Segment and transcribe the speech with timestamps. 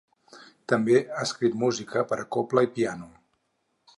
[0.71, 3.13] També ha escrit música per a cobla i piano.